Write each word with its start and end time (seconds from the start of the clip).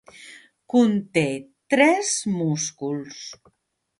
Conté 0.73 1.25
tres 1.75 2.09
músculs. 2.39 3.23